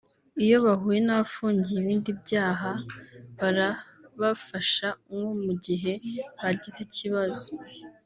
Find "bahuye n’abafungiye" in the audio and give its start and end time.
0.65-1.77